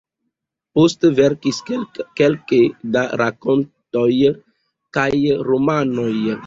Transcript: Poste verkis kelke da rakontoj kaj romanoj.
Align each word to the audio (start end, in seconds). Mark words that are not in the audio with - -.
Poste 0.77 1.11
verkis 1.19 1.59
kelke 2.21 2.63
da 2.97 3.05
rakontoj 3.25 4.09
kaj 4.99 5.13
romanoj. 5.53 6.13